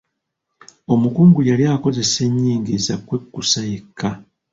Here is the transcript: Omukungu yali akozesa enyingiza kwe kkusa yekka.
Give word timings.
Omukungu 0.93 1.39
yali 1.49 1.63
akozesa 1.75 2.17
enyingiza 2.27 2.93
kwe 3.05 3.17
kkusa 3.23 3.61
yekka. 3.71 4.09